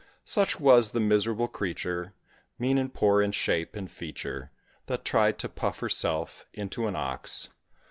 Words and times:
Such, 0.25 0.59
was 0.59 0.93
the 0.93 0.99
miserable 0.99 1.47
creature, 1.47 2.15
Mean 2.57 2.79
and 2.79 2.91
poor 2.91 3.21
in 3.21 3.31
shape, 3.33 3.77
in 3.77 3.87
feature, 3.87 4.49
That 4.87 5.05
tried 5.05 5.37
to 5.37 5.47
puff 5.47 5.77
herself 5.77 6.47
into 6.53 6.87
an 6.87 6.95
ox. 6.95 7.49